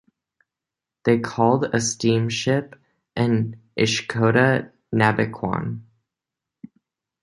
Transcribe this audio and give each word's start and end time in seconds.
They 1.05 1.19
called 1.19 1.65
a 1.65 1.79
steam 1.79 2.27
ship 2.29 2.73
an 3.15 3.61
ishcoda 3.77 4.71
nabequon. 4.91 5.81